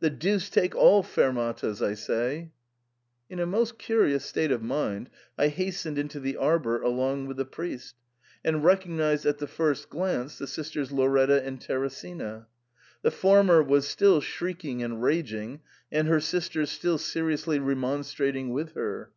The 0.00 0.10
deuce 0.10 0.50
take 0.50 0.74
all 0.74 1.04
fermatas, 1.04 1.80
I 1.80 1.94
say!' 1.94 2.50
In 3.30 3.38
a 3.38 3.46
most 3.46 3.78
curious 3.78 4.24
state 4.24 4.50
of 4.50 4.60
mind 4.60 5.08
I 5.38 5.46
hastened 5.46 5.98
into 6.00 6.18
the 6.18 6.36
ar 6.36 6.58
bour 6.58 6.82
along 6.82 7.28
with 7.28 7.36
the 7.36 7.44
priest, 7.44 7.94
and 8.44 8.64
recognised 8.64 9.24
at 9.24 9.38
the 9.38 9.46
first 9.46 9.88
glance 9.88 10.36
the 10.36 10.48
sisters 10.48 10.90
Lauretta 10.90 11.46
and 11.46 11.60
Teresina. 11.60 12.48
The 13.02 13.12
former 13.12 13.62
was 13.62 13.86
still 13.86 14.20
shrieking 14.20 14.82
and 14.82 15.00
raging, 15.00 15.60
and 15.92 16.08
her 16.08 16.18
sister 16.18 16.66
still 16.66 16.98
seri 16.98 17.34
ously 17.34 17.60
remonstrating 17.60 18.48
with 18.52 18.72
her. 18.72 19.12